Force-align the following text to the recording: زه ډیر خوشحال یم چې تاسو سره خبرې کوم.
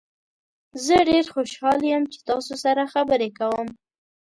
زه 0.85 0.95
ډیر 1.09 1.25
خوشحال 1.33 1.79
یم 1.91 2.03
چې 2.13 2.19
تاسو 2.29 2.53
سره 2.63 2.91
خبرې 2.93 3.29
کوم. 3.39 3.67